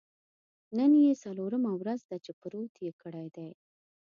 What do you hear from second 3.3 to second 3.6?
دی.